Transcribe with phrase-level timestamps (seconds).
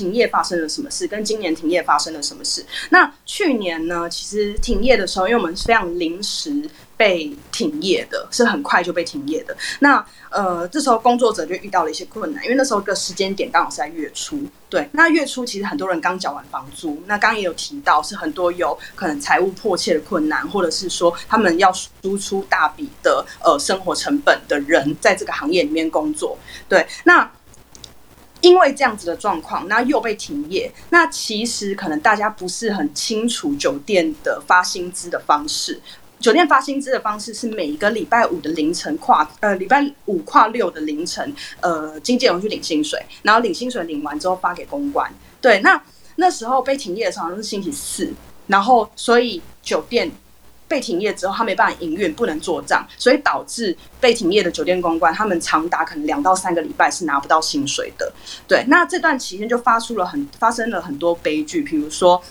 [0.00, 2.64] 停业发生了什么事，跟今年停业发生了什么事。
[2.88, 6.50] 那去年呢，其实停业的时候，因为我们是非常临时
[6.96, 9.54] 被停业的，是很快就被停业的。
[9.80, 14.42] 那呃，这时候工作者就遇到了一些困难，因为那时候的时间点刚好是在月初。
[14.70, 26.38] 对，那月初其实很多人刚缴完房租，那刚刚也有提到，是很多有可能财务迫切的困难，或者是说他们要输出大笔的呃生活成本的人，在这个行业里面工作。
[26.68, 27.28] 对，那
[28.40, 35.80] 因为这样子的状况，那又被停业，那其实可能大家不是很清楚酒店的发薪资的方式。
[36.18, 45.10] 酒店发薪资的方式是每一个礼拜五的凌晨跨呃礼拜五跨六的凌晨，呃经纪人去领薪水，然后领薪水领完之后发给公关。
[45.40, 45.82] 对，那
[46.16, 48.12] 那时候被停业的时候是星期四，
[48.46, 50.10] 然后所以酒店
[50.70, 58.12] 被停业之后，他没办法营运，不能做账，所以导致被停业的酒店公关，他们长达可能两到三个礼拜是拿不到薪水的。
[58.46, 62.22] 对，那这段期间就发出了很发生了很多悲剧，比如说。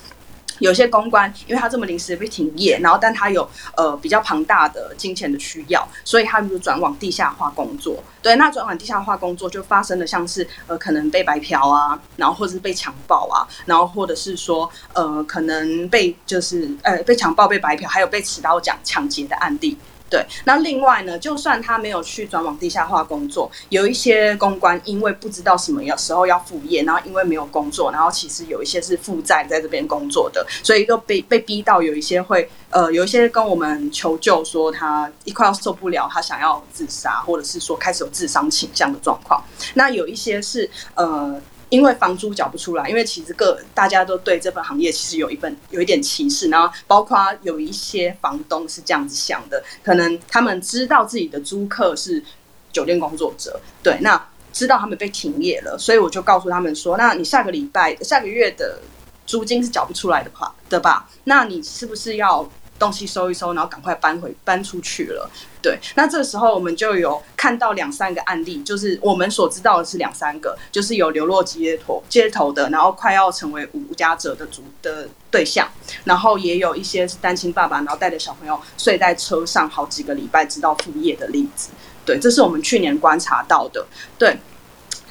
[0.59, 8.03] 有些公关，因为他这么临时被停业，然后但他有呃比较庞大的金钱的需要，所以他们就转往地下化工作。
[8.21, 19.77] 对，那转往地下化工作就发生了像是呃可能被白嫖啊，然后或者是被强暴啊，然后或者是说呃可能被就是呃被强暴、被白嫖，还有被持刀讲抢劫的案例。
[20.09, 39.43] 对，那另外呢，就算他没有去转往地下化工作，有一些公关因为不知道什么要时候要复业，然后因为没有工作，然后其实有一些是负债在这边工作的，所以就被被逼到有一些会呃有一些跟我们求救说他一快要受不了，他想要自杀，或者是说开始有自伤倾向的状况。
[39.75, 41.39] 那有一些是呃。
[41.69, 52.23] 因为房租缴不出来，因为其实各大家都对这份行业其实有一份有一点歧视，然后包括有一些房东是这样子想的，可能他们知道自己的租客是
[52.71, 54.19] 酒店工作者，对，那
[54.51, 58.79] 知道他们被停业了，所以我就告诉他们说，那你下个礼拜下个月的
[59.25, 61.09] 租金是缴不出来的话的吧？
[61.25, 62.49] 那你是不是要？
[62.79, 65.29] 东西收一收，然后赶快搬回搬出去了。
[65.61, 75.67] 对，那这时候我们就有看到两三个案例，就是我们所知道的是两三个，就是有流落街头街头的，然后快要成为无家者的主的对象，
[76.05, 81.71] 然后也有一些是单亲爸爸，然后带着小朋友睡在车上好几个礼拜，直到复业的例子。
[82.05, 83.85] 对，这是我们去年观察到的。
[84.17, 84.39] 对，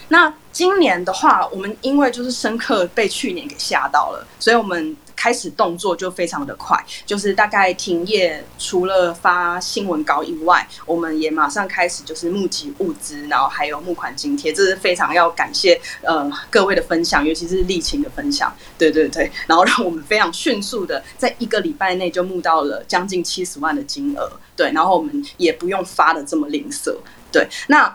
[0.09, 4.97] 那今年的话，我们因为就是深刻被去年给吓到了，所以我们。
[5.19, 26.97] 开始动作就非常的快，就是大概停业，除了发新闻稿以外，我们也马上开始就是募集物资，然后还有募款津贴，这是非常要感谢呃各位的分享，尤其是丽青的分享， 对对对，然后让我们非常迅速的在一个礼拜内就募到了将近七十万的金额，对，然后我们也不用发的这么吝啬，
[27.33, 27.93] 对，那。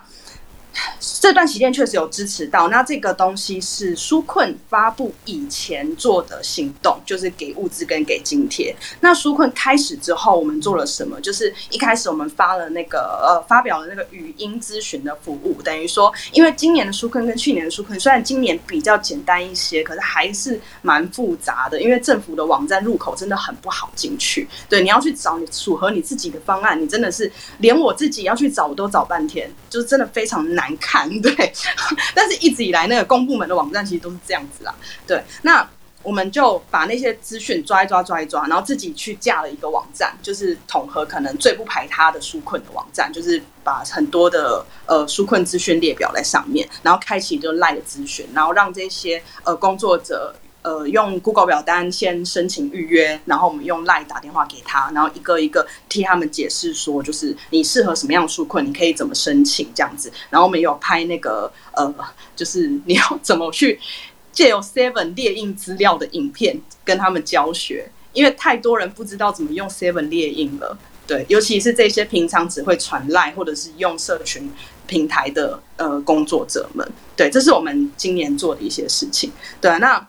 [1.21, 8.75] 这段期间确实有支持到，那这个东西是纾困发布以前做的行动，就是给物资跟给津贴。
[8.99, 11.21] 那纾困开始之后，我们做了什么？
[11.21, 24.47] 就是一开始我们发了那个呃，发表了那个语音咨询的服务，等于说，因为今年的纾困跟去年的纾困，虽然今年比较简单一些，可是还是蛮复杂的，因为政府的网站入口真的很不好进去。
[24.67, 30.62] 对，你要去找你符合你自己的方案，你真的是连我自己要去找我都找半天，就是真的非常难。
[30.63, 31.53] 难看， 对，
[32.15, 34.73] 但是一直以来那个公部门的网站其实都是这样子啦，
[35.05, 35.21] 对。
[35.41, 35.67] 那
[36.01, 50.35] 我们就把那些资讯抓一抓，抓一抓，然后自己去架了一个网站，就是统合可能最不排他的纾困的网站，就是把很多的呃纾困资讯列表在上面，然后开启就赖的资讯，然后让这些呃工作者。
[50.63, 60.09] 呃，用 Google 表单先申请预约，然后我们用 Line 打电话给他，然后一个一个替他们解释说，就是你适合什么样的纾困，你可以怎么申请这样子。
[60.29, 61.93] 然后我们有拍那个呃，
[62.33, 63.77] 就是你要怎么去
[64.31, 70.77] 借由 Seven 列印资料的影片跟他们教学，因为太多人不知道怎么用 Seven 列印了。
[71.05, 74.49] 对，尤其是这些平常只会传赖或者是用社群
[74.87, 76.89] 平台的呃工作者们。
[77.17, 79.29] 对，这是我们今年做的一些事情。
[79.59, 80.07] 对，那。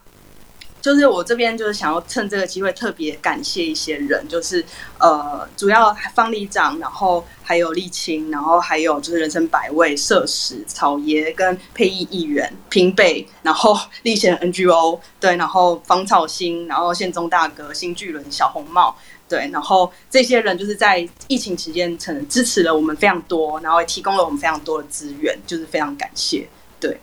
[0.84, 4.62] 就是我这边就是想要趁这个机会特别感谢一些人，就是
[4.98, 18.94] 呃，主要方里长，然后还有沥青，然后还有就是人生百味、设史、草爷跟配艺议员平北，然后立贤 NGO 对，然后方草新，然后宪宗大哥、新巨轮、小红帽
[19.26, 26.46] 对，然后这些人就是在疫情期间曾支持了我们非常多，然后也提供了我们非常多的资源，就是非常感谢，
[26.78, 27.00] 对，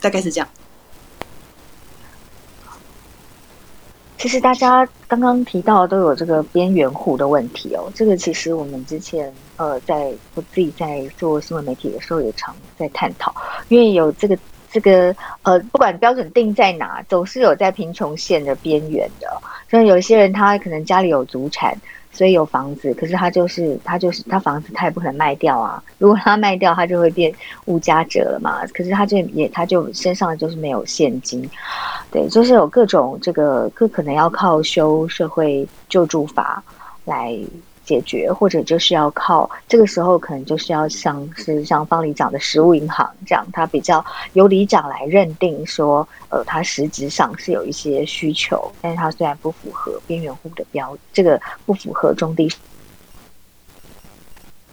[0.00, 0.48] 大概是这样。
[4.22, 13.34] 其实大家刚刚提到都有这个边缘户的问题哦，这个其实我们之前呃，在我自己在做新闻媒体的时候也常在探讨，
[13.66, 14.38] 因为有这个
[14.70, 19.26] 这个呃，不管标准定在哪，总是有在贫穷线的边缘的，
[19.68, 21.76] 像有一些人他可能家里有祖产。
[22.12, 25.82] 所以有房子，可是他就是他就是他房子他也不可能卖掉啊。
[25.98, 28.64] 如果他卖掉，他就会变物价者了嘛。
[28.74, 31.48] 可是他就也他就身上就是没有现金，
[32.10, 36.62] 对，就是有各种这个各可能要靠修社会救助法
[37.04, 37.36] 来。
[37.92, 44.02] 解决，或者就是要靠这个时候，可能就是要像是像方里长的食物银行这样，他比较
[44.32, 52.50] 由里长来认定说，呃，他实质上是有一些需求，但是他虽然不符合边缘户的标，这个不符合中低。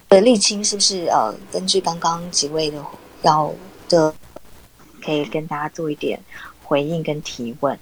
[0.08, 2.82] 呃，沥青是不是呃，根据刚刚几位的
[3.24, 3.54] 要
[3.90, 4.14] 的，
[5.04, 6.18] 可以跟大家做一点
[6.64, 7.78] 回应跟提问。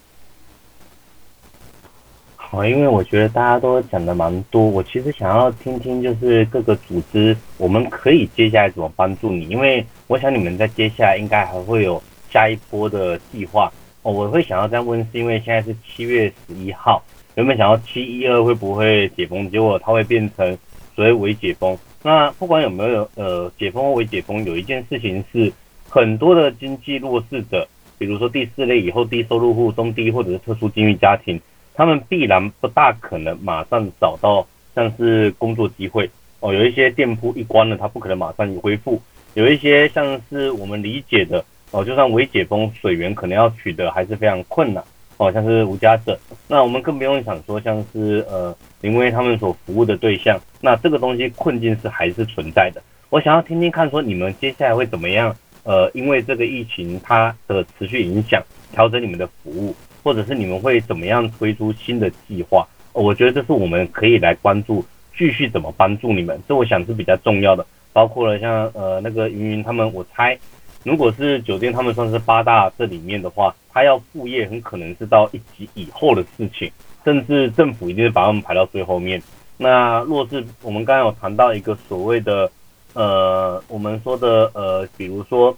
[2.50, 9.46] 好，因为我觉得大家都讲的蛮多，我其实想要听听，就是各个组织，我们可以接下来怎么帮助你？
[9.48, 14.10] 因为我想你们在接下来应该还会有下一波的计划哦。
[14.10, 17.02] 我会想要这样问，是因为现在是七月十一号，
[17.34, 20.56] 原本想要七一二会不会解封，结果它会变成
[20.96, 21.76] 所谓微解封。
[22.02, 25.52] 那不管有没有呃解封或微解封，有一件事情是
[25.86, 27.68] 很多的经济弱势者，
[27.98, 31.38] 比如说第四类以后低收入户、中低或者是特殊境遇家庭。
[31.78, 34.44] 他们必然不大可能马上找到
[34.74, 36.10] 像是工作机会
[36.40, 39.00] 哦，有一些店铺一关了，他不可能马上恢复；
[39.34, 44.82] 有一些像是我们理解的哦，就算未解封，水源可能要取得还是非常困难
[45.18, 46.18] 哦，像是无家者。
[46.48, 52.82] 那我们更不用想说像是呃林威他们所服务的对象，那这个东西困境是还是存在的。
[53.08, 55.32] 我想要听听看，说你们接下来会怎么样？
[55.62, 58.42] 呃，因为这个疫情它的持续影响，
[58.72, 59.72] 调整你们的服务。
[60.08, 62.66] 或者是你们会怎么样推出新的计划？
[62.94, 64.82] 我觉得这是我们可以来关注，
[65.14, 67.66] 继续怎么帮助你们，这我想是比较重要的。
[67.92, 70.34] 包括了像呃那个云云他们，我猜
[70.82, 76.72] 如果是酒店，他们算是八大这里面的话，他要副业很可能是到一级以后的事情，
[77.04, 79.22] 甚至政府一定是把他们排到最后面。
[79.58, 82.50] 那若是我们刚刚有谈到一个所谓的
[82.94, 85.54] 呃我们说的呃比如说。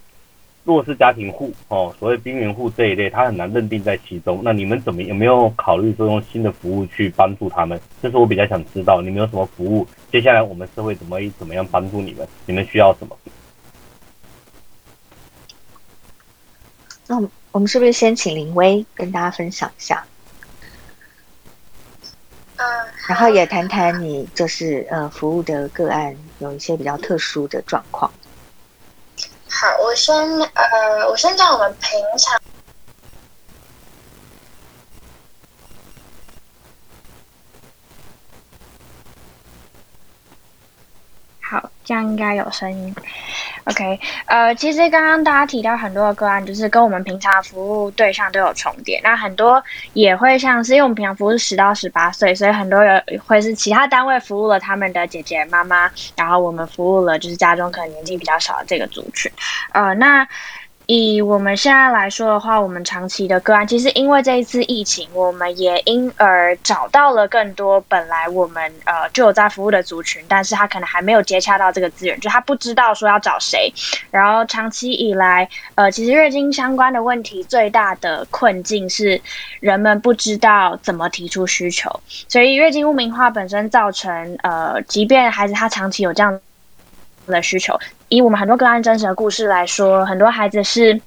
[0.63, 4.41] 弱势家庭户哦，所谓边缘户这一类，他很难认定在其中。
[4.43, 7.79] 那你们怎么有没有考虑说用新的服务去帮助他们？
[8.01, 9.87] 这是我比较想知道，你们有什么服务？
[10.11, 12.27] 接下来我们社会怎么怎么样帮助你们？
[12.45, 13.17] 你们需要什么？
[17.07, 17.19] 那
[17.51, 20.05] 我们是不是先请林威跟大家分享一下？
[22.57, 22.65] 嗯，
[23.07, 28.09] 然后也谈谈你就是呃服务的个案有一些比较特殊的状况。
[29.53, 32.39] 好，我先呃，我先讲我们平常。
[41.51, 42.95] 好，这样应该有声音。
[43.65, 49.01] OK，呃，其实刚刚大家提到很多的个案，就是跟我们平常服务对象都有重叠。
[49.03, 49.61] 那很多
[49.91, 59.29] 也会像是因为我们平常服务是十到十八岁，所以很多人会是其他单位服务了他们的姐姐妈妈，然后我们服务了就是家中可能年纪比较小的这个族群。
[59.73, 60.25] 呃，那。
[60.93, 73.73] 以我们现在来说的话，我们长期的个案，其实因为这一次疫情，我们也因而找到了更多本来我们呃就有在服务的族群，但是他可能还没有接洽到这个资源，就他不知道说要找谁。
[74.09, 79.21] 然后长期以来，呃，其实月经相关的问题最大的困境是
[79.61, 81.89] 人们不知道怎么提出需求，
[82.27, 86.37] 所以月经污名化本身造成呃，即便孩子他长期有这样
[87.27, 87.79] 的需求。
[88.11, 90.99] 以我们很多个案真实的故事来说，很多孩子是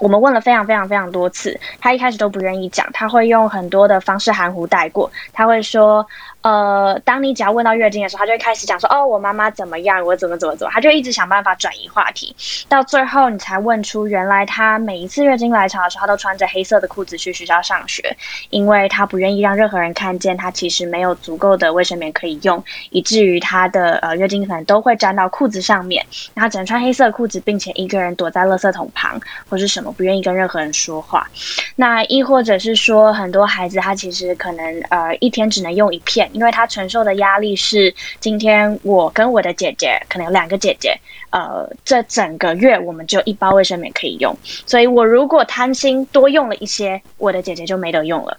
[0.00, 6.04] 我们问了非常非常非常多次，他一开始都不愿意讲，他会用很多的方式含糊带过，他会说。
[6.42, 12.34] 呃，当你只要问到月经的时候，他就会开始讲说：“哦，我妈妈怎么样，我怎么怎么怎么。”他就一直想办法转移话题，
[12.68, 18.16] 到最后你才问出原来他每一次月经来潮的时候，他都穿着黑色的裤子去学校上学，
[18.50, 26.06] 因为他不愿意让任何人看见他其实没有足够的卫生棉可以用，以至于他的呃月经可能都会沾到裤子上面。
[26.36, 31.26] 他只能穿黑色裤子，并且一个人躲在垃圾桶旁或是什么，不愿意跟任何人说话。
[31.74, 36.28] 那亦或者是说，很多孩子他其实可能呃一天只能用一片。
[36.38, 40.96] 因为他承受的压力是，今天我跟我的姐姐可能有两个姐姐，
[41.30, 48.38] 呃，这整个月我们就一包卫生棉可以用，所以我如果贪心多用了一些，我的姐姐就没得用了。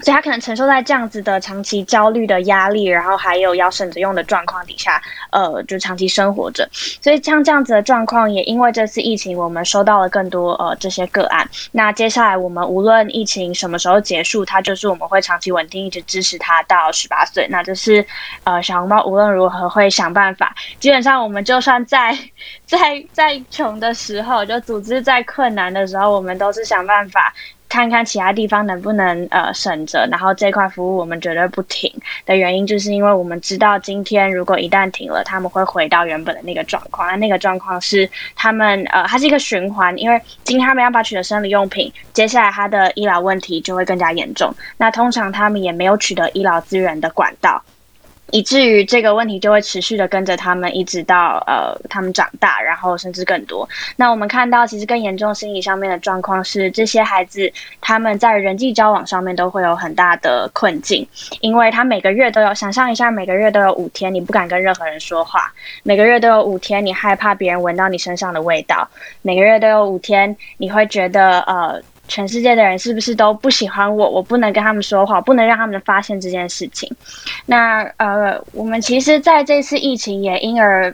[0.00, 6.68] 所以他可能承受在这样子的长期焦虑的压力，然后还有要省着用的状况底下，呃，就长期生活着。
[6.72, 11.48] 所以像这样子的状况，也因为这次疫情，我们收到了更多呃这些个案。
[11.72, 17.46] 那接下来我们无论疫情什么时候结束，它就是我们会长期稳定一直支持他到十八岁。
[17.50, 18.04] 那就是
[18.44, 20.54] 呃小红帽无论如何会想办法。
[20.78, 22.16] 基本上我们就算在
[22.66, 27.34] 在在穷的时候，就组织在困难的时候，我们都是想办法。
[27.68, 31.92] 看看其他地方能不能呃省着，然后这块服务我们绝对不停
[32.24, 37.08] 的原因，就是因为我们知道今天如果一旦停了，他们会回到原本的那个状况。
[37.08, 44.52] 那那个状况是他们呃，它是一个循环，因为今天他们要把取得生理用品，接下来他的医疗问题就会更加严重。
[44.76, 47.62] 那通常他们也没有取得医疗资源的管道。
[48.30, 53.68] 以至于这个问题就会持续的跟着他们，一直到呃他们长大，然后甚至更多。
[53.96, 61.06] 那我们看到，其实更严重心理上面的状况是，这些孩子他们在人际交往上面都会有很大的困境，
[61.40, 68.88] 因为他每个月都有，想象一下，每个月都有五天你不敢跟任何人说话，每个月都有五天你害怕别人闻到你身上的味道，
[69.22, 71.82] 每个月都有五天你会觉得呃。
[72.08, 74.08] 全世界的人是不是都不喜欢我？
[74.10, 76.90] 我不能跟他们说话，不能让他们发现这件事情。
[77.46, 80.92] 那呃，我们其实在这次疫情也因而，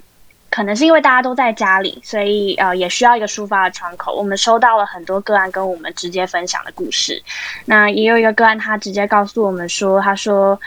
[0.51, 4.15] 可能是因为大家都在家里，所以呃，也需要一个抒发的窗口。
[4.15, 7.23] 我们收到了很多个案跟我们直接分享的故事。
[7.65, 10.61] 那也有一个个案，他直接告诉我们说：“他说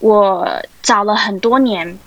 [0.00, 0.48] 我
[0.82, 1.98] 找了很多年。”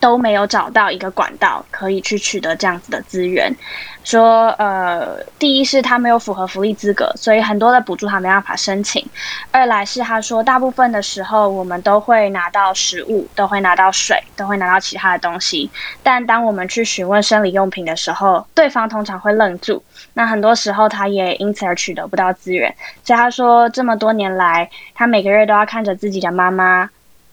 [0.00, 3.54] 都没有找到一个管道可以去取得这样子的资源，
[4.02, 9.04] 说呃，第一是他没有符合福利资格，所以很多的补助他没办法申请；
[9.50, 15.70] 二来是他说大部分的时候我们都会拿到食物，都会拿到水，都会拿到其他的东西，
[16.02, 19.82] 但当我们去询问生理用品的时候，对方通常会愣住，
[20.14, 26.88] 那很多时候他也因此而取得不到资源，所以他说这么多年来，他每个月都要看着自己的妈妈。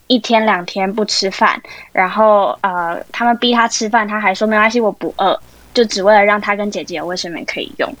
[0.08, 1.62] 一天两天不吃饭，
[1.92, 5.40] 然后呃，他们逼他吃饭，他还说没关系，我不饿，
[5.72, 7.94] 就只为了让他跟姐姐有卫生棉可以用。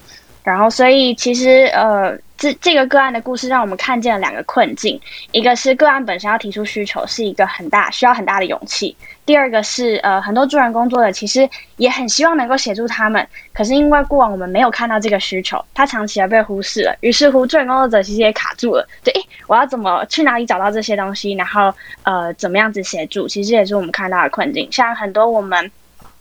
[0.48, 2.18] 然后，所以其实呃。
[2.40, 5.00] 这这个个案的故事让我们看见了两个困境，
[5.32, 21.74] 一个是个案本身要提出需求是一个很大需要很大的勇气，第二个是呃很多助人工作者其实也很希望能够协助他们，可是因为过往我们没有看到这个需求，他长期而被忽视了，于是乎助人工作者其实也卡住了，就诶我要怎么去哪里找到这些东西，然后
[22.04, 25.68] 呃怎么样子协助，其实也是我们看到的困境，像很多我们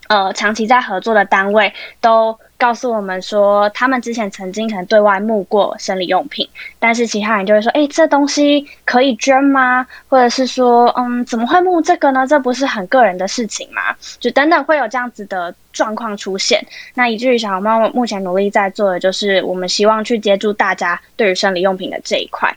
[0.07, 2.35] 呃长期在合作的单位都。
[2.57, 6.49] 告诉我们说，他们之前曾经可能对外募过生理用品，
[6.79, 12.25] 但是其他人就会说：“哎，这东西可以捐吗？”或者是说：“嗯，怎么会募这个呢？
[12.25, 16.65] 这不是很个人的事情吗？”就等等会有这样子的状况出现。
[16.95, 22.51] 那以至于小红猫目前努力在做的就是，我们希望去接住大家对于生理用品的这一块。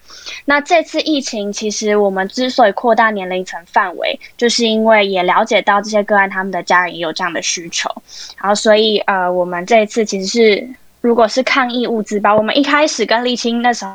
[0.47, 7.91] 那这次疫情，其实我们之所以扩大年龄层范围，就是因为也了解到这些个案他们的家人也有这样的需求，
[8.41, 9.90] 然后所以呃，我们这。
[9.91, 10.69] 次其实是，
[11.01, 13.91] 如果是抗疫物资包，我们一开始跟沥青那时候，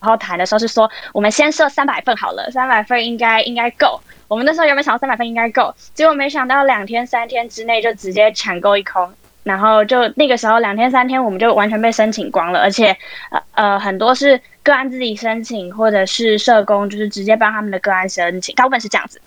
[0.00, 4.00] 然后谈的时候是说，我们先设三百份好了，三百份应该应该够。
[4.28, 9.08] 我们那时候原本想三百份应该够，结果没想到两天三天之内就直接抢购一空，
[9.44, 12.96] 然后就那个时候两天三天我们就完全被申请光了，而且
[13.30, 19.20] 呃呃很多是个案自己申请，或者是社工就是直接帮他们的个案申请，大部分是这样子。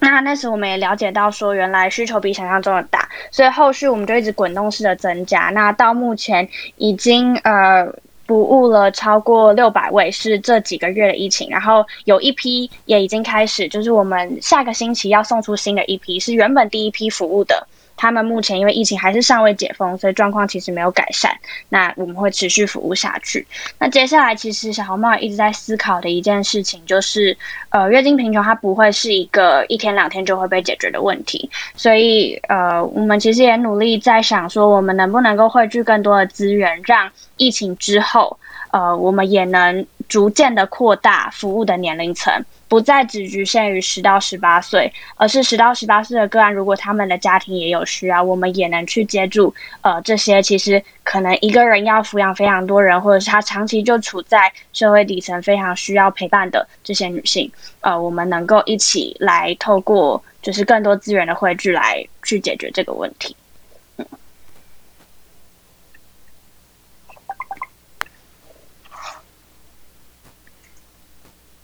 [0.00, 5.50] 那那时我们也了解到，说原来需求比想象中的大，所以后续我们就一直滚动式的增加。
[5.50, 7.86] 那到目前已经呃
[8.26, 11.50] 服务了超过六百位，是这几个月的疫情。
[11.50, 17.66] 然后有一批也已经开始，就是我们下个星期要送出新的一批，是原本第一批服务的。
[18.00, 21.30] 他们目前因为疫情还是尚未解封，所以状况其实没有改善。
[21.68, 23.46] 那我们会持续服务下去。
[23.78, 27.36] 那接下来，其实小红帽一直在思考的一件事情，就是
[27.68, 31.50] 呃，月经贫穷它不会是一个一天两天就会被解决的问题。
[31.74, 38.38] 所以呃，我们其实也努力在想说，我们能不能够汇聚更多的资源，让疫情之后，
[38.70, 42.32] 呃，我们也能逐渐的扩大服务的年龄层。
[42.70, 49.52] 不再只局限于十到十八岁，而是十到十八岁的个案，如果他们的家庭也有需要，我们也能去接住。
[49.80, 57.50] 呃，这些其实可能一个人要抚养非常多人，或者是他长期就处在社会底层，非常需要陪伴的这些女性，
[57.80, 63.34] 呃，我们能够一起来透过就是更多资源的汇聚来去解决这个问题。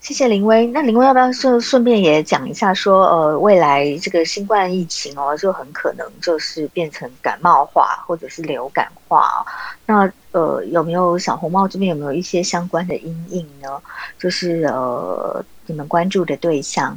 [0.07, 0.69] 谢谢林威。
[0.69, 9.45] 那林威要不要顺顺便也讲一下，说呃，未来这个新冠疫情哦，就很可能就是变成感冒化或者是流感化。
[9.85, 13.83] 那呃，有没有小红帽这边有没有一些相关的阴影呢？
[14.17, 16.97] 就是呃，你们关注的对象，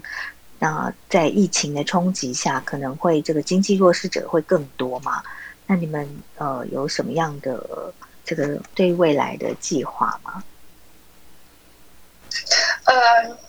[0.59, 5.23] 那在疫情的冲击下，可能会这个经济弱势者会更多嘛？
[5.65, 7.91] 那你们呃有什么样的
[8.23, 10.43] 这个对未来的计划吗？
[12.89, 13.48] 呃。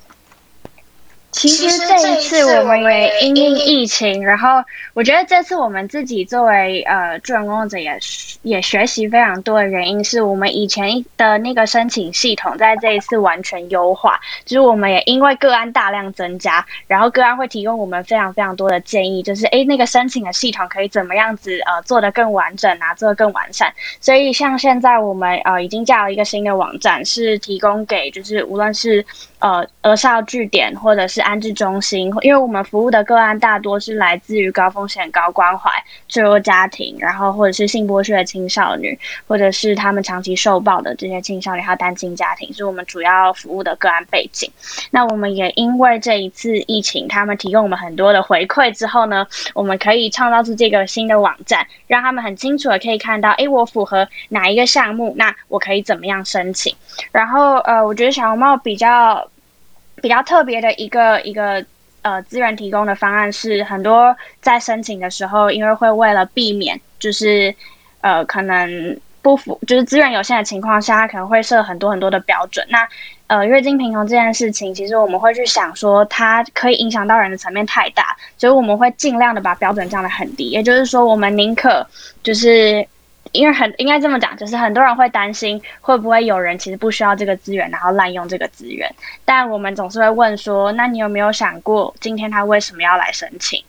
[1.32, 4.62] 其实这一次我们也因应疫情，然后
[4.94, 7.96] 我觉得这次我们自己作为呃助人工作者也
[8.42, 23.72] 也学习非常多的原因，是我们以前的那个申请系统在这一次完全优化，就是我们也因为个案大量增加，然后个案会提供我们非常非常多的建议，就是诶那个申请的系统可以怎么样子呃做得更完整啊，做得更完善。
[24.00, 29.04] 所以像现在我们呃已经架了一个新的网站，是提供给就是无论是
[29.38, 35.70] 呃儿少据点或者是安置中心，因为我们服务的个案大多是来自于高风险、高关怀、
[36.08, 38.96] 脆弱家庭，然后或者是性剥削的青少年，
[39.26, 44.50] 或者是他们长期受暴的这些青少年，还有单亲家庭，是我们主要服务的个案背景。
[44.90, 56.74] 那我们也因为这一次疫情，他们提供我们很多的回馈之后呢，我们可以创造出这个新的网站，让他们很清楚的可以看到，哎，我符合哪一个项目，那我可以怎么样申请？
[57.12, 59.28] 然后呃，我觉得小红帽比较。
[60.02, 61.64] 比较特别的一个一个
[62.02, 67.54] 呃资源提供的方案是，很多在申请的时候，因为会为了避免就是
[68.00, 72.66] 呃可能不符，就是资源有限的情况下，他可能会设很多很多的标准。
[72.68, 72.88] 那
[73.26, 80.50] 呃月经贫穷这件事情，其实我们会去想说，它可以影响到人的层面太大，所以我们会尽量的把标准降得很低。
[80.50, 81.86] 也就是说，我们宁可
[82.22, 82.86] 就是。
[83.32, 88.92] 因为很应该这么讲，就是很多人会担心会不会有人其实不需要这个资源，然后滥用这个资源。
[89.24, 93.62] 但我们总是会问说，那你有没有想过，今天他为什么要来申请？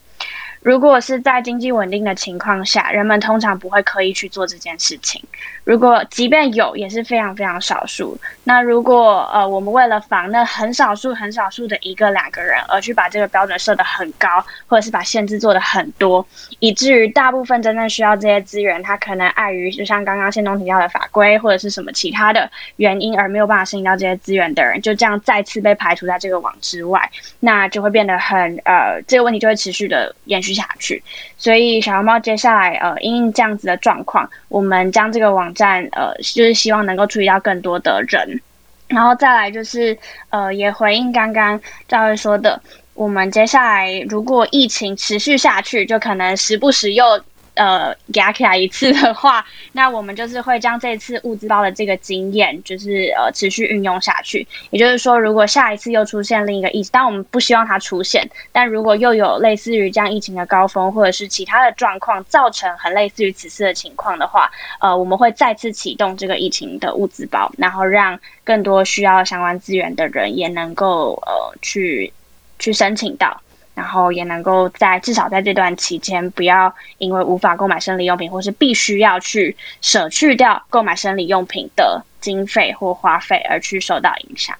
[0.61, 5.21] 如果是在经济稳定的情况下，人们通常不会刻意去做这件事情。
[5.63, 8.15] 如果即便有，也是非常非常少数。
[8.43, 14.27] 那如果呃，我们为了防那很少数、很少数的一个两个人，而去把这个标准设得很高，
[14.67, 16.25] 或者是把限制做的很多，
[16.59, 30.50] 以至于大部分真正需要这些资源，他可能碍于就像刚刚宪东提到的法规或者是什么其他的原因，而没有办法申请到这些资源的人，就这样再次被排除在这个网之外，那就会变得很呃，这个问题就会持续的延续。
[30.53, 31.01] 下去，
[31.37, 38.41] 所以小红帽接下来呃，因为这样子的状况，我们将这个网站呃，就是希望能够触及到更多的人，
[38.87, 39.97] 然后再来就是
[40.29, 42.61] 呃，也回应刚刚赵瑞说的，
[42.93, 47.05] 我们接下来如果疫情持续下去，就可能时不时又。
[47.53, 54.47] 呃，给起来一次的话，那我们就是会将这次物资包的这个经验，就是呃持续运用下去。
[54.69, 72.13] 也就是说，如果下一次又出现另一个疫情，但我们不希望它出现，但如果又有类似于这样疫情的高峰，或者是其他的状况造成很类似于此次的情况的话，呃，我们会再次启动这个疫情的物资包，然后让更多需要相关资源的人也能够呃去
[72.59, 73.41] 去申请到。
[73.81, 84.55] 然后也能够在至少在这段期间，不要因为无法购买生理用品，或是必须要去舍去掉购买生理用品的经费或花费，而去受到影响。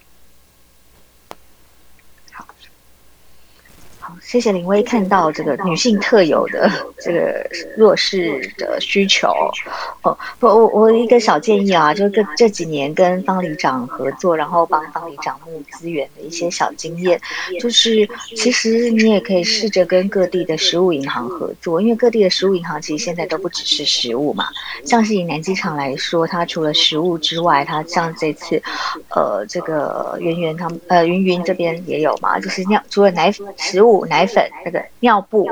[4.22, 6.70] 谢谢林威看到这个女性特有的
[7.00, 7.48] 这个
[7.78, 9.30] 弱势的需求
[10.02, 17.20] 哦，不，我我一个小建议啊，就这这几年跟方里长合作，然后帮方里长募资源的一些小经验，
[17.60, 24.48] 就是其实你也可以试着跟各地的食物银行合作，因为各地的食物银行其实现在都不只是食物嘛，
[24.86, 28.62] 像是以南机场来说，它除了食物之外，它像这次
[29.10, 34.01] 呃这个圆圆他们呃云云这边也有嘛，就是尿除了奶食物。
[34.06, 35.50] 奶粉、那个尿布，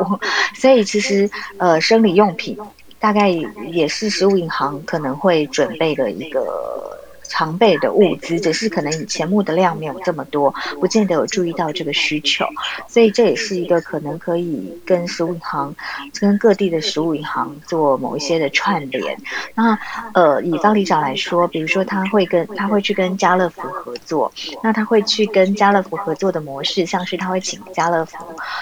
[0.56, 2.58] 所以其实呃，生理用品
[3.00, 6.99] 大概也是食物银行可能会准备的一个。
[7.30, 12.46] 常备的物资，只是可能以前目的量没有这么多，不见得有注意到这个需求，
[12.88, 15.74] 所以这也是一个可能可以跟食物银行、
[16.20, 19.16] 跟各地的食物银行做某一些的串联。
[19.56, 19.78] 那
[20.14, 24.32] 呃，以方里长来说，比如说他会跟他会去跟家乐福合作，
[24.64, 28.18] 那他会去跟家乐福合作的模式，像是他会请家乐福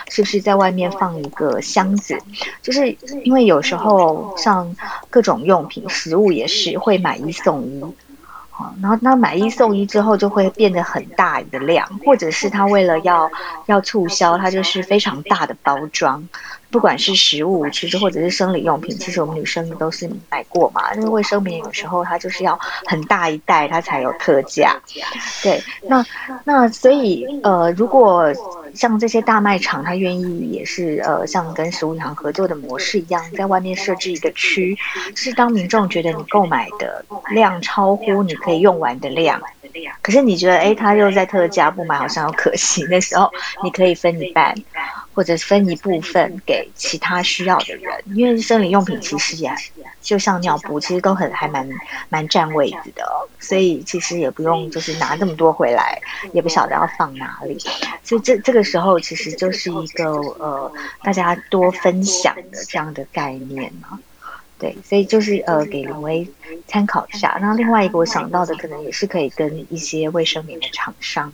[0.10, 2.18] 是不是在外面放一个箱子，
[2.62, 4.76] 就是因为有时候像
[5.10, 7.82] 各种用品、食物也是会买一送一。
[8.82, 13.30] 然后那买一送一之后就会变得很大的量，或者是他为了要
[13.66, 16.28] 要促销，它就是非常大的包装。
[16.70, 20.94] 不管是食物，其实或者是生理用品，其实我们女生都是买过嘛。
[20.96, 24.76] 因为卫生棉有时候它就是要很大一袋，它才有特价。
[25.42, 26.06] 对，那
[26.44, 28.26] 那所以呃，如果
[28.78, 34.78] 像这些大卖场，他愿意也是呃，像跟食物银行合作的模式一样，在外面设置一个区，
[35.16, 39.42] 是当民众觉得你购买的量超乎你可以用完的量，
[40.02, 43.32] 可是你觉得哎，他又在特价不买好像又可惜，的时候
[43.64, 44.56] 你可以分一半，
[45.18, 49.52] 或者分一部分给其他需要的人，因为生理用品其实也
[50.00, 51.68] 就像尿布，其实都很还蛮
[52.08, 53.04] 蛮占位置的，
[53.40, 56.00] 所以其实也不用就是拿那么多回来，
[56.34, 57.58] 也不晓得要放哪里，
[58.04, 60.06] 所以这这个时候其实就是一个
[60.38, 64.00] 呃大家多分享的这样的概念嘛。
[64.60, 66.28] 对，所以就是呃，给林威
[66.68, 67.40] 参考一下。
[67.42, 71.34] 那另外一个我想到的，可能也是可以跟一些卫生棉的厂商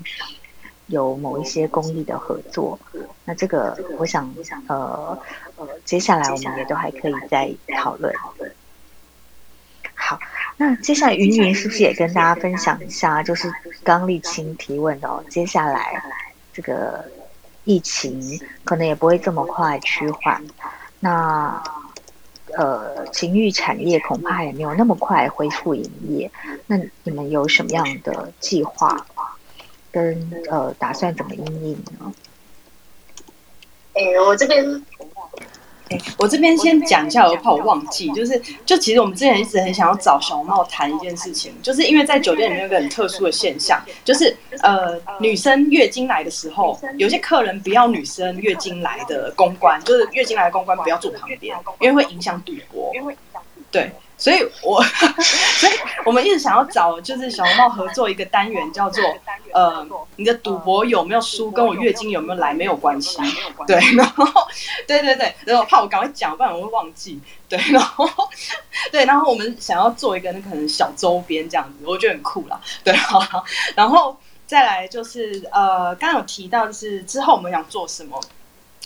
[0.94, 2.80] 有某一些公益的合作。
[3.26, 4.34] 那这个我想
[4.68, 5.18] 呃，
[5.84, 8.14] 接下来我们也都还可以再讨论。
[9.96, 10.20] 好，
[10.58, 13.24] 那接下来云云是不是也跟大家分享一下？
[13.24, 13.52] 就是
[13.84, 16.04] 刚丽青提问的哦，接下来
[16.52, 17.04] 这个
[17.64, 20.44] 疫情可能也不会这么快趋缓。
[21.00, 21.62] 那
[22.58, 26.30] 呃，情欲产业恐怕也没有那么快恢复营业。
[26.68, 29.06] 那你们有什么样的计划
[29.94, 32.12] 跟呃打算怎么应应呢？
[33.94, 34.84] 哎，我这边，
[35.92, 52.92] 哎，我这边先讲一下，我怕我忘记，就是就其实我们之前一直很想要找小茂谈一件事情，就是因为在酒店里面有个很特殊的现象，就是呃女生月经来的时候，有些客人不要女生月经来的公关，就是月经来的公关不要坐旁边，因为会影响赌博，
[53.70, 53.92] 对。
[54.18, 54.82] 所以，我
[55.60, 55.74] 所以
[56.06, 59.04] 我们一直想要找就是小红帽合作一个单元，叫做
[59.54, 63.18] 呃，你的赌博有没有输，跟我月经有没有来没有关系。
[63.68, 64.26] 对，然后
[64.88, 67.20] 对对对，然后怕我赶快讲，不然我会忘记。
[67.50, 68.08] 对，然后
[68.92, 72.60] 对，然后我们想要做一个那可能小周边这样子，我觉得很酷啦。
[72.84, 73.44] 对，好，
[73.76, 78.20] 然后再来就是呃，刚刚有提到就是之后我们想做什么。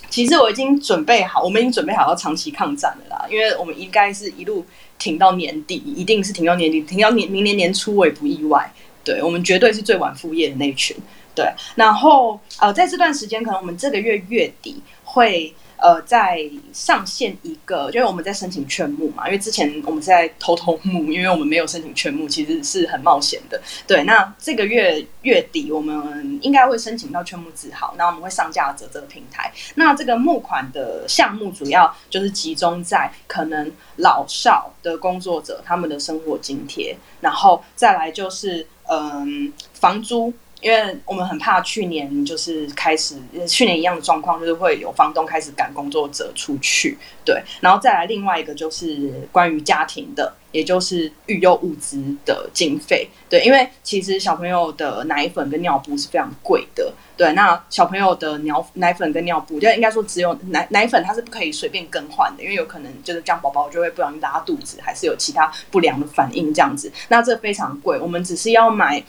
[0.10, 4.66] 其实我已经准备好，我们已经准备好要长期抗战了啦，因为我们应该是一路
[4.98, 8.72] 挺到年底，一定是挺到年底，挺到年明年年初我也不意外。
[9.04, 10.96] 对我们绝对是最晚复业的那一群。
[11.36, 15.54] 对，然后呃，在这段时间，可能我们这个月月底会。
[15.78, 16.42] 呃，在
[16.74, 23.62] 上线一个，因为我们在申请劝募嘛，因为之前我们在偷偷募，因为我们没有申请劝募，其实是很冒险的。
[23.86, 29.52] 对，那这个月月底我们应该会申请到劝募字号，那我们会上架泽泽平台。
[29.76, 40.34] 那这个募款的项目主要就是集中在可能老少的工作者他们的生活津贴，然后再来就是嗯房租。
[40.60, 43.16] 因为我们很怕去年就是开始
[43.48, 69.04] 去年一样的状况，就是会有房东开始赶工作者出去，对，然后再来另外一个就是关于家庭的，也就是育幼物资的经费，对，因为其实小朋友的奶粉跟尿布是非常贵的，对，那小朋友的尿奶粉跟尿布，就应该说只有奶奶粉它是不可以随便更换的，因为有可能就是这样宝宝就会不小心拉肚子，还是有其他不良的反应这样子，那这非常贵，我们只是要买。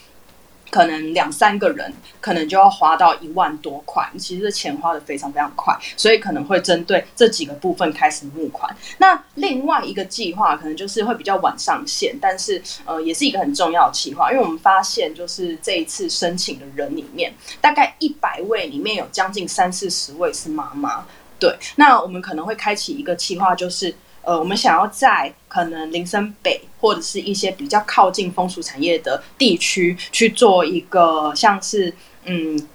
[0.71, 4.07] 可能两三个人，可能就要花到一万多块。
[4.19, 8.75] 其实这钱花的非常非常快，所以可能会针对这几个部分开始募款。
[8.99, 21.05] 那另外一个计划可能就是会比较晚上线，但是呃，也是一个很重要的计划，因为我们发现就是这一次申请的人里面，大概一百位里面有将近三四十位是妈妈。
[21.39, 23.95] 对，那我们可能会开启一个计划，就是。
[24.29, 31.95] 呃，我们想要在可能林森北或者是一些比较靠近风俗产业的地区去做一个像是
[32.27, 32.69] 嗯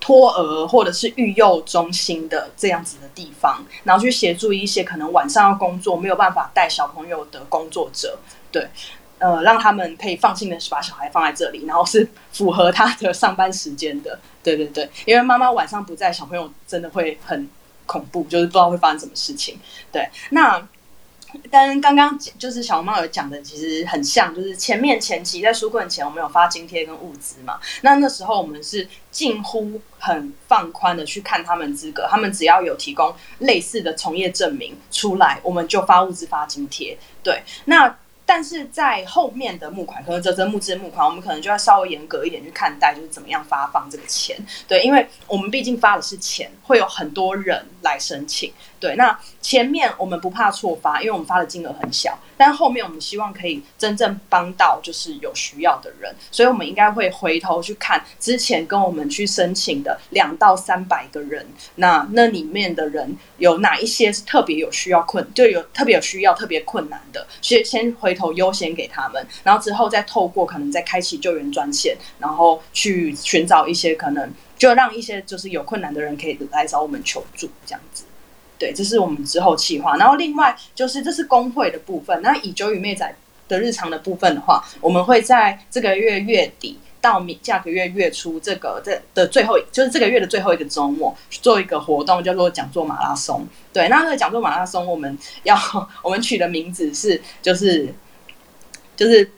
[0.00, 8.16] 托儿或者是育幼中心的这样子的地方，然后去协助一些可能晚上要工作没有办法带小朋友的工作者，
[8.52, 8.68] 对，
[9.18, 17.48] 呃，让他们可以放心的把小孩放在这里，然后是符合他的上班时间的，对对对，因为妈妈晚上不在，小朋友真的会很。
[17.86, 19.58] 恐怖就是不知道会发生什么事情。
[19.92, 20.66] 对，那
[21.50, 27.58] 跟刚刚就是小猫有讲的，其实很像，就是前面前期在纾困前，我们有发津贴跟物资嘛。
[27.82, 36.96] 那那时候我们是近乎很放宽的去看他们资格，他们只要有提供类似的从业证明出来，我们就发物资发津贴。
[37.22, 37.96] 对，那。
[38.26, 44.36] 但是在后面的募款，可能这这募资的募款，我们可能就要稍微严格一点去看待，就是怎么样发放这个钱。
[44.66, 48.52] 对，因为我们毕竟发的是钱，会有很多人来申请。
[48.84, 68.14] 对，那前面我们不怕错发，因为我们发的金额很小，但后面我们希望可以真正帮到就是有需要的人，所以我们应该会回头去看之前跟我们去申请的两到三百个人，那那里面的人有哪一些是特别有需要困，就有特别有需要特别困难的，先先回。
[68.14, 78.03] 回头优先给他们，然后之后再透过可能再开启救援专线，然后去寻找一些可能就让一些就是有困难的人可以来找我们求助这样子。
[78.64, 79.94] 对，这是我们之后计划。
[79.96, 82.22] 然后另外就是这是工会的部分。
[82.22, 83.14] 那以九与妹仔
[83.46, 93.46] 的日常的部分的话，我们会在这个月月底到明下个月月初这个这的最后，就是这个月的最后一个周末做一个活动，叫做讲座马拉松。
[93.70, 95.54] 对，那那个讲座马拉松，我们要
[96.02, 97.92] 我们取的名字是就是
[98.96, 99.30] 就是。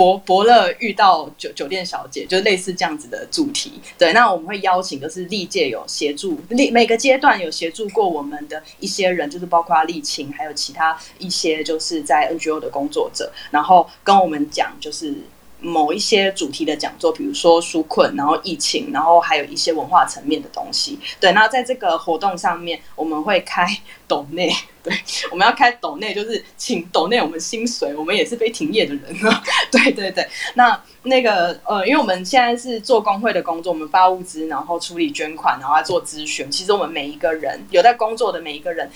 [0.00, 3.72] 伯伯乐遇到酒酒店小姐，就类似这样子的主题。
[3.98, 15.14] 对，那我们会邀请，就是历届有协助，历每个阶段有协助过我们的一些人，就是包括丽青，还有其他一些就是在 NGO 的工作者，然后跟我们讲，就是。
[15.60, 20.98] 某一些主题的讲座，比如说纾困，然后疫情，然后还有一些文化层面的东西。
[21.20, 23.66] 对，那在这个活动上面，我们会开
[24.08, 24.50] 抖内，
[24.82, 24.92] 对，
[25.30, 29.02] 我们要开抖内，就是请抖内我们薪水，我们也是被停业的人。
[29.70, 36.50] 对对对，那那个呃，因为我们现在是做工会的工作，我们发物资，然后处理捐款，然后做咨询。
[36.50, 38.90] 其实我们每一个人有在工作的每一个人，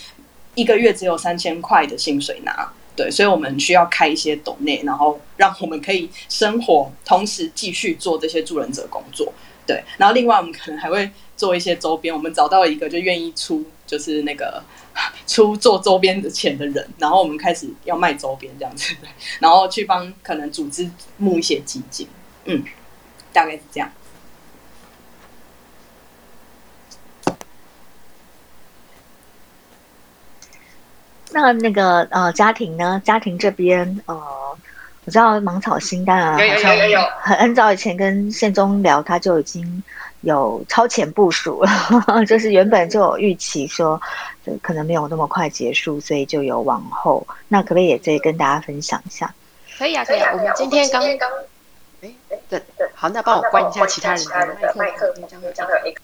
[0.54, 2.72] 一个月只有三千块的薪水拿。
[2.96, 9.32] 对，所以我们需要开一些抖内，然后让我们可以生活，同时继续做这些助人者工作。
[9.66, 14.62] 对，然后另外我们可能还会做一些周边，我们找到一个就愿意出，就是那个
[15.26, 18.94] 出做周边的钱的人，然后我们开始要卖周边这样子，
[19.40, 22.06] 然后去帮可能组织募一些基金。
[22.44, 22.62] 嗯，
[23.32, 23.90] 大概是这样。
[31.34, 33.02] 那那个呃，家庭呢？
[33.04, 34.14] 家庭这边呃，
[35.04, 36.76] 我知道芒草心当然好像
[37.20, 39.82] 很很早以前跟宪宗聊，他就已经
[40.20, 41.68] 有超前部署了，
[42.24, 44.00] 就是原本就有预期说
[44.62, 47.26] 可能没有那么快结束，所以就有往后。
[47.48, 49.34] 那可不可以也再跟大家分享一下？
[49.76, 50.30] 可以啊，可以啊。
[50.32, 51.02] 我们今天刚
[52.00, 52.10] 哎
[52.48, 55.94] 对对，好，那帮我关一下其他人的麦克，这样会这样会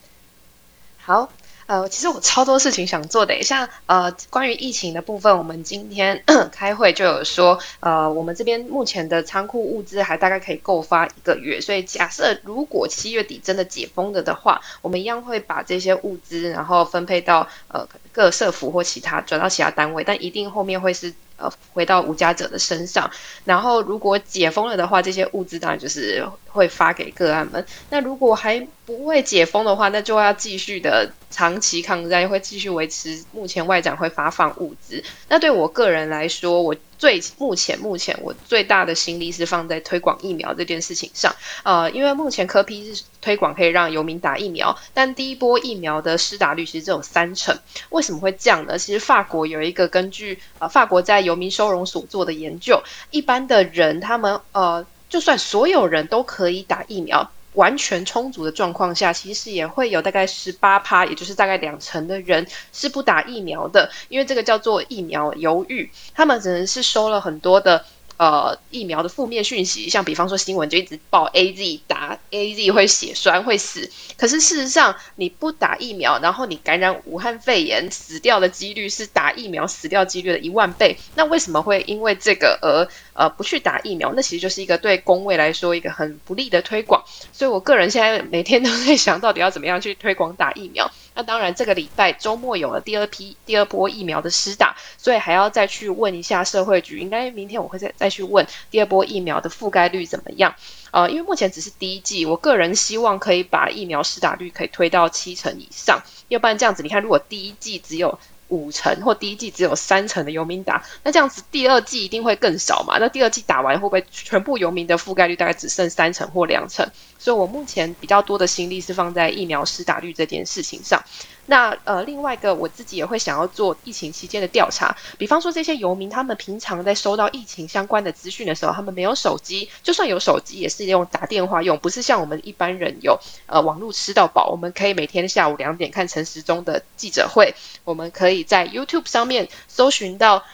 [0.98, 1.28] 好。
[1.70, 21.14] 呃，其实我超多事情想做的，像呃，关于疫情的部分，我们今天 开会就有说，呃，我们这边目前的仓库物资还大概可以够发一个月，所以假设如果七月底真的解封了的话，我们一样会把这些物资然后分配到呃各社服或其他转到其他单位，但一定后面会是。
[21.42, 23.10] 呃，回到无家者的身上，
[23.46, 27.64] 然后如果解封了的话，这些物资当然就是会发给个案们。
[27.90, 35.02] 那如果还不会解封的话，那就要继续的长期抗战，会继续维持目前外长会发放物资。
[35.28, 36.76] 那对我个人来说，我。
[37.00, 47.58] 最目前目前我最大的心力是放在推广疫苗这件事情上，呃，因为目前科批是推广可以让游民打疫苗，但第一波疫苗的施打率其实只有三成，
[47.88, 48.76] 为什么会这样呢？
[48.76, 57.30] 其实法国有一个根据呃法国在游民收容所做的研究，一般的人他们呃就算所有人都可以打疫苗。
[57.54, 67.84] 完全充足的状况下，其实也会有大概十八趴，也就是大概两成的人是不打疫苗的，因为这个叫做疫苗犹豫，他们只能是收了很多的。
[68.20, 80.98] 呃，疫苗的负面讯息，像比方说新闻就一直报 A Z 打 A Z 会血栓会死，可是事实上你不打疫苗，然后你感染武汉肺炎死掉的几率是打疫苗死掉几率的一万倍。
[81.14, 84.12] 那为什么会因为这个而呃不去打疫苗？
[84.14, 87.04] 那其实就是一个对工位来说一个很不利的推广。
[87.32, 90.90] 所以我个人现在每天都在想到底要怎么样去推广打疫苗。
[91.14, 97.00] 那当然，这个礼拜周末有了第二批、第二波疫苗的施打，所以还要再去问一下社会局。
[97.00, 100.54] 应该明天我会再再去问第二波疫苗的覆盖率怎么样。
[100.92, 106.00] 呃，因为目前只是第一季，我个人希望可以把疫苗施打率可以推到七成以上。
[106.28, 108.18] 要不然这样子，你看，如果第一季只有
[108.50, 112.98] 五成或第一季只有三成的游民打，那这样子第二季一定会更少嘛？
[112.98, 116.90] 那第二季打完会不会全部游民的覆盖率大概只剩三成或两成？
[117.18, 121.02] 所以我目前比较多的心力是放在疫苗施打率这件事情上。
[121.50, 140.44] 那呃，另外一个我自己也会想要做疫情期间的调查，比方说这些游民他们平常在收到疫情相关的资讯的时候，他们没有手机，就算有手机也是用打电话用，不是像我们一般人有呃网络吃到饱，我们可以每天下午两点看陈时中的记者会，我们可以在 YouTube 上面搜寻到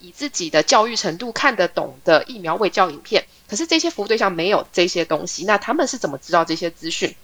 [0.00, 7.16] 以自己的教育程度看得懂的疫苗未教影片，可是这些服务对象没有这些东西，那他们是怎么知道这些资讯？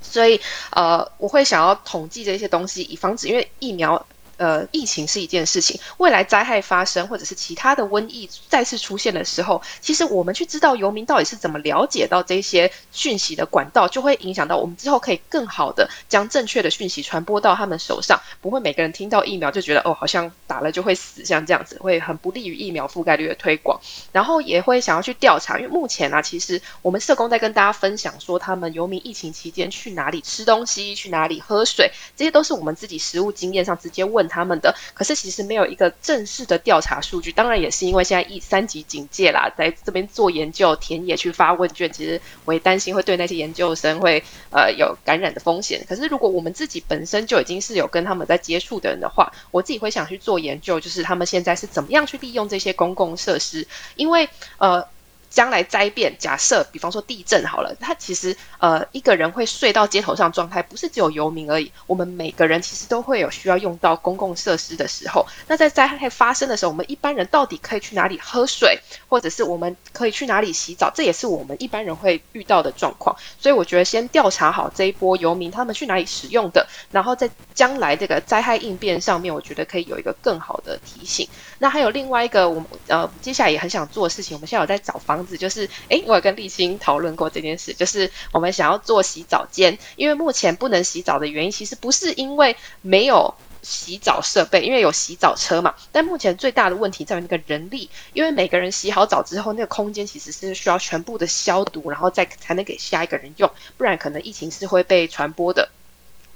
[0.00, 4.06] 所以，呃，我会想要统计这些东西，以防止因为疫苗
[4.38, 23.80] 呃，疫情是一件事情，未来灾害发生或者是其他的瘟疫再次出现的时候，其实我们去知道游民到底是怎么了解到这些讯息的管道，就会影响到我们之后可以更好的将正确的讯息传播到他们手上，不会每个人听到疫苗就觉得哦，好像打了就会死，像这样子会很不利于疫苗覆盖率的推广。
[24.12, 34.27] 然后也会想要去调查，因为目前啊，其实我们社工在跟大家分享说，他们游民疫情期间去哪里吃东西，去哪里喝水，这些都是我们自己实务经验上直接问。
[34.28, 45.84] 他们的，可是其实没有一个正式的调查数据，当然也是因为现在一三级警戒啦，在这边做研究、田野去发问卷，其实我也担心会对那些研究生会呃有感染的风险。
[45.88, 54.86] 可是如果我们自己本身就已经是有跟他们在接触的人的话，我自己会想去做研究，就是他们现在是怎么样去利用这些公共设施，因为呃。
[55.30, 61.70] 将来灾变，假设比方说地震好了，它其实呃一个人会睡到街头上状态，不是只有游民而已。
[61.86, 65.26] 我们每个人其实都会有需要用到公共设施的时候。
[65.46, 70.90] 那在灾害发生的时候，我们一般人到底可以去哪里喝水，或者是我们可以去哪里洗澡？
[70.94, 73.14] 这也是我们一般人会遇到的状况。
[73.38, 81.28] 所以我觉得先调查好这一波游民他们去哪里使用的，然后在将来这个灾害应变上面，我觉得可以有一个更好的提醒。
[81.58, 85.17] 那还有另外一个，我们呃接下来也很想做的事情，我们现在有在找房。
[85.18, 95.74] 房子就是，哎，我有跟立新讨论过这件事，就是我们想要做洗澡间，因为目前不能洗澡的原因，其实不是因为没有洗澡设备，因为有洗澡车嘛。
[95.90, 105.68] 但目前最大的问题在于那个人力，因为每个人洗好澡之后，那个空间其实是需要全部的消毒，然后再才能给下一个人用，不然可能疫情是会被传播的。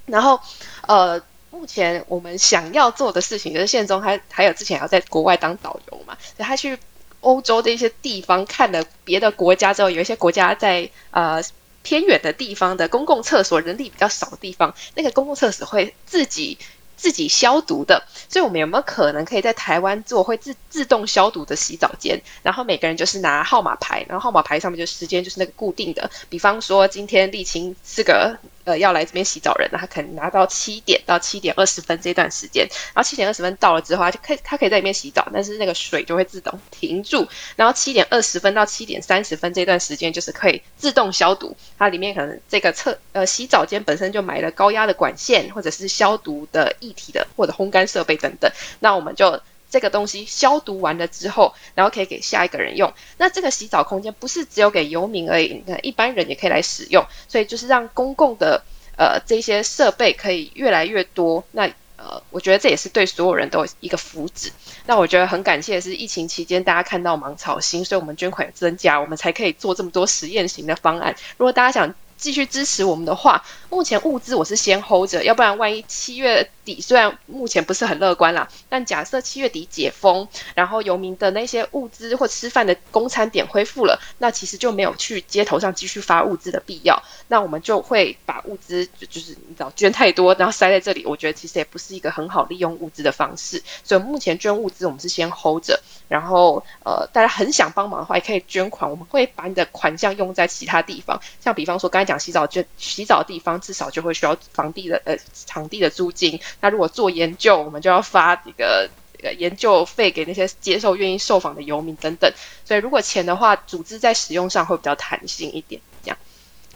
[0.05, 0.41] 然后，
[0.87, 6.77] 呃，目前我们想要做的事情，就是宪宗还还有之前要在国外当导游嘛，所以他去。
[7.23, 11.41] 欧洲的一些地方看了别的国家之后，有一些国家在呃
[11.81, 16.57] 偏远的地方的公共厕所人力比较少的地方，那个公共厕所会自己
[16.95, 18.03] 自己消毒的。
[18.29, 22.21] 所以，我们有没有可能可以在台湾做会自自动消毒的洗澡间？
[22.43, 26.11] 然后每个人就是拿号码牌，然后号码牌上面就时间就是那个固定的。
[26.29, 28.37] 比方说，今天沥青是个。
[28.65, 37.27] 呃，要来这边洗澡人，他可能拿到七点到七点二十分这段时间，然后七点二十分到了之后，他就可以他可以在里面洗澡，但是那个水就会自动停住。
[37.55, 48.51] 然后七点二十分到七点三十分这段时间就是可以自动消毒，它里面可能这个厕呃洗澡间本身就买了高压的管线，或者是消毒的液体的或者烘干设备等等。
[48.79, 49.41] 那我们就。
[49.73, 52.93] 这个东西消毒完了之后，然后可以给下一个人用。
[53.17, 57.03] 那这个洗澡空间不是只有给游民而已，那一般人也可以来使用。
[57.27, 58.63] 所以就是让公共的
[58.99, 61.43] 呃这些设备可以越来越多。
[61.53, 64.49] 那呃，我觉得这也是对所有人都一个福祉。
[64.85, 71.15] 那我觉得很感谢的是，疫情期间大家看到芒草心，所以我们捐款增加，我们才可以做这么多实验型的方案。
[71.37, 76.49] 如果大家想继续支持我们的话，目前物资我是先 hold 着，要不然万一七月。
[76.63, 87.03] 底虽然目前不是很乐观啦，但假设七月底解封，然后游民的那些物资或吃饭的公餐点恢复了，那其实就没有去街头上继续发物资的必要。
[87.27, 93.61] 那我们就会把物资就就是你知道捐太多，然后塞在这里，我觉得其实也不是一个很好利用物资的方式。
[93.83, 106.39] 所以目前捐物资我们是先 hold 着，然后呃大家很想帮忙的话也可以捐款，我们会把你的款项用在其他地方，像比方说刚才讲洗澡就洗澡的地方，至少就会需要房地的呃场地的租金。
[106.61, 108.89] 那如果做研究，我们就要发一个
[109.37, 112.31] 研究费给那些接受、愿意受访的游民等等。
[112.65, 115.81] 所以，如果钱的话，组织在使用上会比较弹性一点。
[116.03, 116.17] 这样，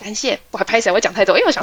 [0.02, 0.40] 感谢。
[0.52, 1.56] 我还拍起来，我讲太多，因为我想